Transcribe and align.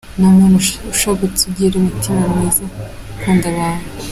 Ni 0.17 0.25
umuntu 0.31 0.57
ushabutse 0.93 1.41
ugira 1.49 1.73
umutima 1.77 2.21
mwiza, 2.31 2.63
ukunda 3.13 3.45
abantu. 3.53 3.87